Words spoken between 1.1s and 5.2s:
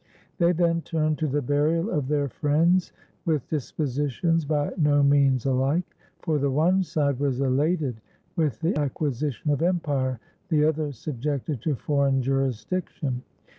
to the burial of their friends with dispositions by no